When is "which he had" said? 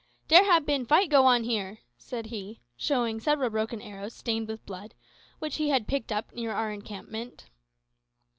5.37-5.87